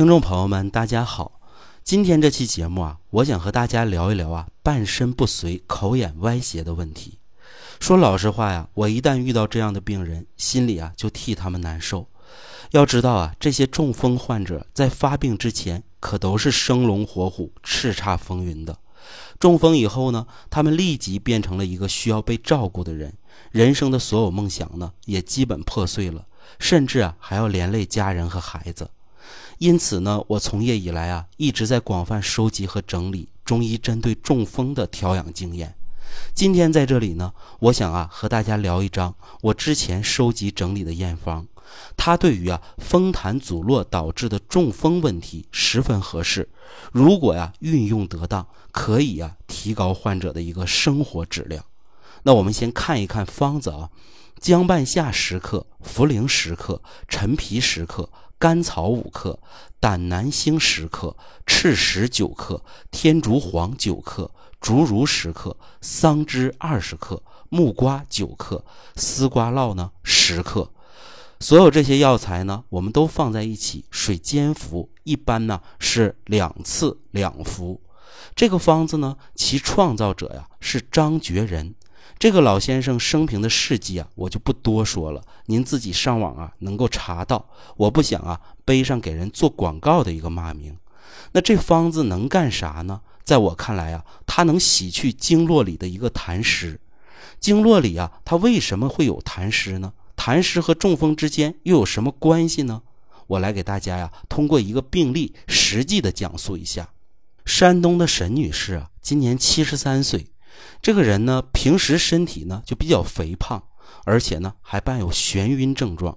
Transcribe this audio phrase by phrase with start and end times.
[0.00, 1.42] 听众朋友们，大家好。
[1.84, 7.18] 今天这期节目啊，我想和大家聊一聊啊，半身不遂、口眼歪斜的问题。
[7.80, 12.08] 说老实话呀，我一旦遇到这样的病人，心里啊就替他们难受。
[12.70, 18.78] 要知道啊，这些中风患者在发病之前可都是生龙活虎、叱咤风云的。
[19.38, 23.12] 中风以后呢，他们立即变成了一个需要被照顾的人，
[23.50, 26.24] 人生的所有梦想呢也基本破碎了，
[26.58, 28.88] 甚至啊还要连累家人和孩子。
[29.60, 35.74] 因此呢，我从业以来啊，一直在广泛收集和整理中医针对中风的调养经验。
[36.34, 41.46] 今天在这里呢，我想啊，和大家聊一张我之前收集整理的验方，
[41.94, 46.48] 它对于啊风痰阻络导致的中风问题十分合适。
[46.90, 51.62] 如果呀运用得当，可以啊提高患者的一个生活质量。
[52.22, 53.90] 那我们先看一看方子啊，
[54.40, 58.08] 姜半夏十克，茯苓十克，陈皮十克。
[58.40, 59.38] 甘草五克，
[59.78, 64.30] 胆南星十克，赤石九克，天竺黄九克，
[64.62, 68.64] 竹茹十克，桑枝二十克，木瓜九克，
[68.96, 70.72] 丝瓜酪呢十克。
[71.38, 77.82] 所有这些药材呢，我们都放在一起水煎服，一般呢是两次两服。
[78.34, 81.74] 这个方子呢，其创造者呀是张觉仁。
[82.18, 87.48] 这个老先生生平的事迹啊，我就不多说了，您自己上网啊能够查到。
[87.76, 90.76] 我不想啊背上给人做广告的一个骂名。
[91.32, 93.00] 那这方子能干啥呢？
[93.24, 96.80] 在我看来啊，它能洗去经络里的一个痰湿。
[97.38, 99.92] 经络里啊，它为什么会有痰湿呢？
[100.16, 102.82] 痰湿和中风之间又有什么关系呢？
[103.28, 106.90] 我来给大家呀，通过一个病例实际的讲述一下。
[107.46, 110.26] 山东的沈女士啊，今年七十三岁。
[110.82, 113.62] 这个人呢，平时身体呢就比较肥胖，
[114.04, 116.16] 而且呢还伴有眩晕症状，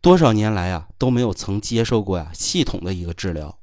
[0.00, 3.58] 多少年来啊都没有曾接受过呀系统的一个治疗，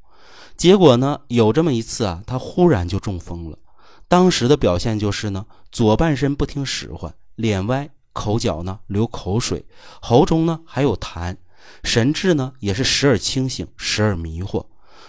[0.58, 3.58] 结果呢有这么一次啊，他忽然就中风了。
[4.08, 9.66] 当时的表现就是呢，左半身不听使唤，脸歪，口角呢流口水，
[10.02, 11.38] 喉中呢还有痰，
[11.84, 14.66] 神志呢也是时而清醒，时而迷惑。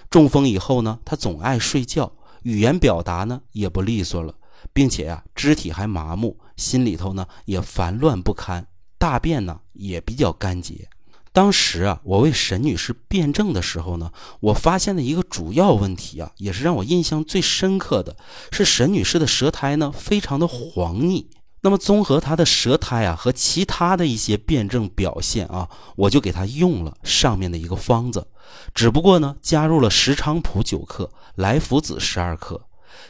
[0.08, 2.12] 中风以后呢，他总爱睡觉，
[2.42, 4.34] 语言表达呢也不利索了。
[4.72, 8.66] 并且呀，肢体还麻木，心里头呢也烦乱不堪，
[8.98, 10.88] 大便呢也比较干结。
[11.34, 18.16] 当时啊，我为沈女士辩证的时候呢，我发现的一个主要问题啊，也是让我印象最深刻的
[18.50, 21.30] 是沈女士的舌苔呢非常的黄腻。
[21.62, 28.26] 那么综合她的舌苔啊和其他的一些辩证表现啊，我就给她用了上面的一个方子，
[28.74, 32.60] 只不过呢加入了石菖蒲九克，莱菔子十二克。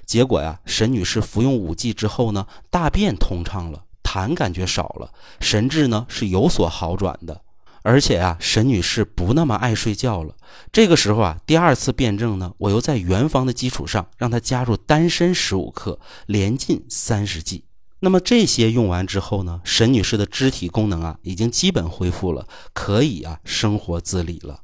[0.04, 7.40] 结果呀，沈女士服用五剂之后呢，大便通畅了，痰感觉少了，神志呢是有所好转的，
[7.82, 10.34] 而且啊，沈女士不那么爱睡觉了。
[10.70, 17.64] 这个时候啊，第二次辩证呢，我又在原方的基础上让她加入丹参十五克，连进三十剂。
[18.00, 24.61] 那么这些用完之后呢，沈女士的肢体功能啊，已经基本恢复了，可以啊生活自理了。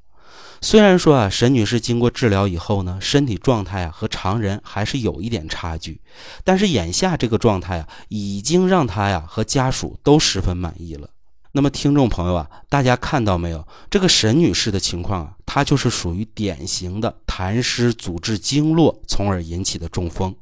[0.61, 6.01] 虽然说啊，沈女士经过治疗以后呢，身体状态啊和常人还是有一点差距，
[6.43, 11.09] 但是眼下这个状态啊，已经让她呀和家属都十分满意了。
[11.53, 13.67] 那么听众朋友啊，大家看到没有？
[13.89, 20.35] 这个沈女士的情况啊，她就是属于典型的痰湿阻滞经络，从而引起的中风。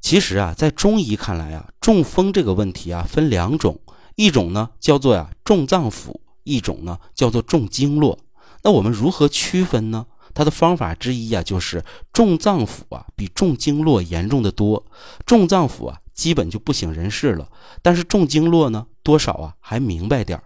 [0.00, 3.80] 其实啊，在中医看来啊，中风这个问题啊分两种，
[4.14, 8.18] 一种呢叫做呀重脏腑，一种呢叫做重经络。
[8.62, 10.06] 那我们如何区分呢？
[10.34, 14.84] 它的方法之一啊，就是重脏腑啊比重经络严重的多。
[15.24, 17.48] 重脏腑啊基本就不省人事了，
[17.80, 20.44] 但是重经络呢多少啊还明白点儿。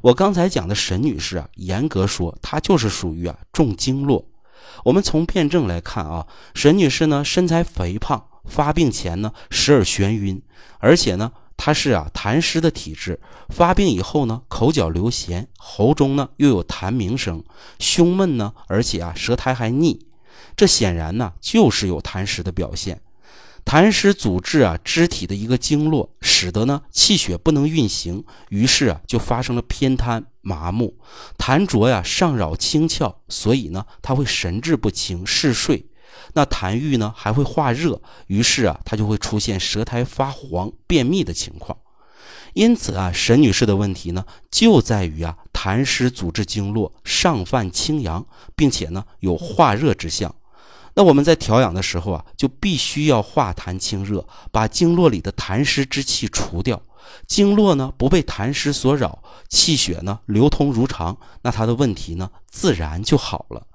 [0.00, 4.24] 我刚才讲的沈女士啊，严格说她就是属于啊重经络。
[4.84, 10.40] 我们从辩证来看啊，沈女士呢身材肥胖，发病前呢时而眩晕，
[10.78, 11.32] 而且呢。
[11.58, 13.20] 他是啊痰湿的体质，
[13.50, 17.44] 发病以后呢，口角流涎，喉中呢又有痰鸣声，
[17.80, 20.06] 胸闷呢，而且啊舌苔还腻，
[20.56, 23.02] 这显然呢就是有痰湿的表现。
[23.64, 30.96] 痰湿阻滞啊肢体的一个经络，使得呢气血不能运行，于是啊就发生了偏瘫、麻木，
[31.36, 35.84] 痰浊呀上扰清窍，所以呢他会神志不清、嗜睡。
[36.34, 41.76] 那痰郁呢还会化热，于是啊，它就会出现舌苔发黄、便秘的情况。
[42.54, 48.26] 因此啊，沈女士的问题呢就在于啊，痰湿阻滞经络，上泛清阳，
[48.56, 50.34] 并且呢有化热之象。
[50.94, 56.82] 那我们在调养的时候啊，就必须要化痰清热，把经络里的痰湿之气除掉。
[57.26, 63.67] 经络呢不被痰湿所扰，气血呢流通如常，那她的问题呢自然就好了。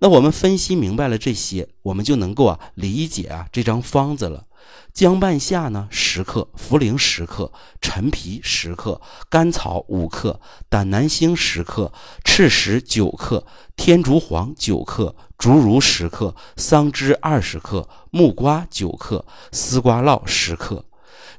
[0.00, 4.46] 那我们分析明白了这些，我们就能够啊理解啊这张方子了。
[4.92, 11.92] 姜半夏呢十克，茯苓十克，陈皮十克，甘草五克，胆南星十克，
[12.24, 13.44] 赤石九克，
[13.76, 20.84] 天竺黄九克，竹茹十克，桑枝二十克，木瓜九克，丝瓜酪十克。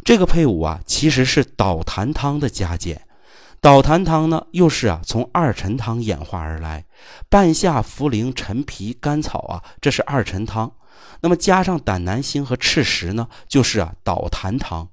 [0.04, 3.08] 这个配伍啊，其实是导痰汤的加减。
[3.62, 6.86] 导痰汤呢，又是啊从二陈汤演化而来。
[7.30, 10.72] 半夏、茯苓、陈皮、甘草啊，这是二陈汤。
[11.22, 14.88] 那么加上胆南星和赤石呢，就是啊导痰汤。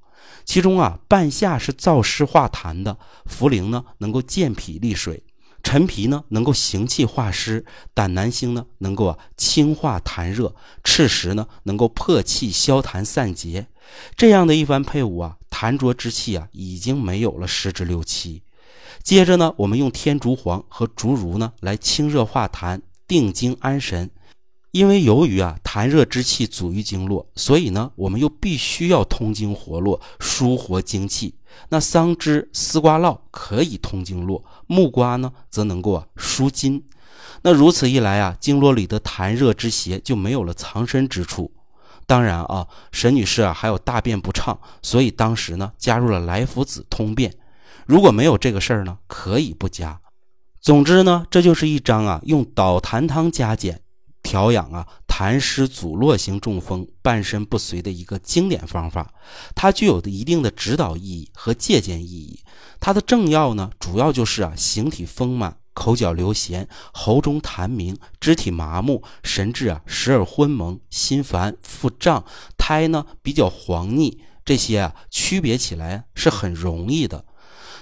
[0.44, 2.96] 其中啊，半夏是燥湿化痰的，
[3.28, 5.22] 茯苓呢能够健脾利水，
[5.62, 13.66] 陈皮呢能够行气化湿，胆南星呢能够啊清化痰热，赤石呢能够破气消痰散结。
[14.16, 18.43] 这样的一番配伍啊，痰浊之气啊已经没有了十之六七。
[19.02, 24.10] 接着呢，我们用天竺黄和竹茹呢来清热化痰、定惊安神。
[24.70, 31.34] 因为由于啊痰热之气阻于经络，所以呢我们又必须要通经活络、舒活精气。
[31.69, 36.82] 那桑枝、丝瓜络可以通经络，木瓜呢则能够啊舒筋。
[37.43, 41.52] 那如此一来啊，经络里的痰热之邪就没有了藏身之处。
[42.12, 47.35] 当然啊，沈女士啊还有大便不畅，所以当时呢加入了莱菔子通便。
[47.87, 49.99] 如果没有这个事儿呢，可以不加。
[50.61, 53.81] 总之呢，这就是一张啊用导痰汤加减
[54.23, 59.11] 调养啊痰湿阻络型中风半身不遂的一个经典方法。
[59.55, 62.38] 它具有的一定的指导意义和借鉴意义。
[62.79, 72.24] 它的正要呢，主要就是啊形体丰满、口角流涎、喉中痰鸣、肢体麻木、神志啊时而昏蒙、心烦、腹胀、
[72.56, 77.24] 苔呢比较黄腻，这些啊区别起来是很容易的。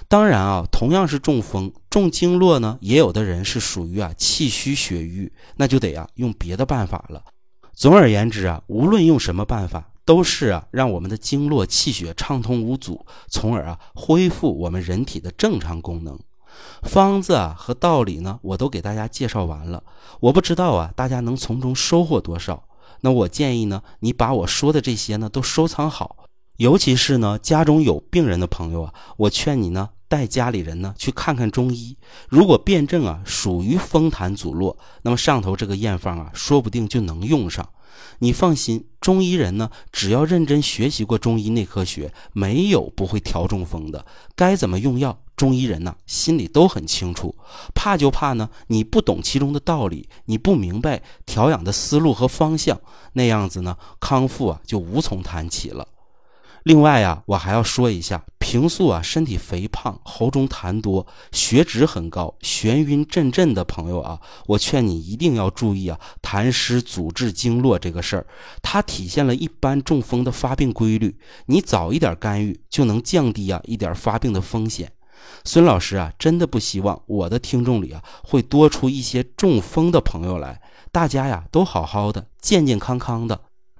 [0.07, 7.23] 当然啊，同样是中风，中经络呢，也有的人是属于啊气虚血瘀，那就得啊用别的办法了。
[7.73, 16.19] 总而言之啊，无论用什么办法，都是啊让我们的经络气血畅通无阻，从而啊恢复我们人体的正常功能。
[16.83, 19.83] 方子啊和道理呢，我都给大家介绍完了。
[20.19, 22.63] 我不知道啊，大家能从中收获多少？
[23.01, 26.15] 那我建议呢，你把我说的这些呢都收藏好，
[26.57, 29.89] 尤其是呢家中有病人的朋友啊，我劝你呢。
[30.11, 31.95] 带家里人呢去看看中医，
[32.27, 37.69] 如果辩证啊属于风痰阻络，那么上头这个验方啊说不定就能用上。
[38.19, 44.05] 你放心，中医人呢只要认真学习过中医内科学，没有不会调中风的。
[44.35, 47.35] 该怎么用药，中医人呢心里都很清楚。
[47.73, 52.79] 怕就怕呢你不懂其中的道理，你不明白调养的思路和方向，
[53.13, 55.87] 那样子呢康复啊就无从谈起了。
[56.63, 68.25] 另外啊，我还要说一下，平素啊身体肥胖、喉中痰多、血脂很高、眩晕阵阵的朋友啊，我劝你一定要注意啊，痰湿阻滞经络这个事儿，
[68.61, 71.17] 它体现了一般中风的发病规律。
[71.45, 74.91] 你早一点干预，就能降低啊一点发病的风险。
[75.45, 80.61] 孙老师啊，真的不希望我的听众里啊会多出一些中风的朋友来，
[80.91, 83.39] 大家呀都好好的、健健康康的，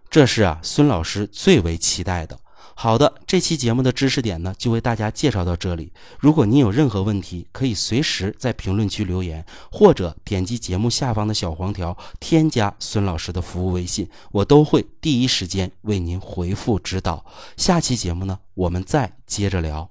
[0.10, 2.40] 这是啊孙老师最为期待的。
[2.84, 5.94] 好的，这期节目的知识点呢，就为大家介绍到这里。
[6.18, 17.24] 如果您有任何问题，可以随时在评论区留言，或者点击节目下方的小黄条，添加孙老师的服务微信，我都会第一时间为您回复指导。
[17.56, 19.88] 下期节目呢，我们再接着聊。